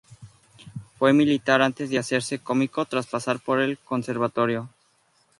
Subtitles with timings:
[0.97, 4.67] Fue militar antes de hacerse cómico tras pasar por el Conservatorio.